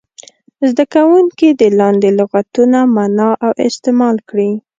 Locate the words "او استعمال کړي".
3.45-4.51